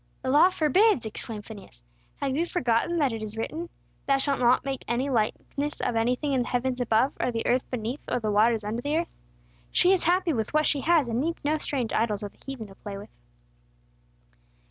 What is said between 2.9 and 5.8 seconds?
that it is written, 'Thou shalt not make any likeness